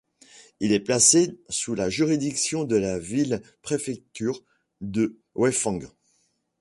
[0.59, 4.41] Il est placé sous la juridiction de la ville-préfecture
[4.81, 5.85] de Weifang.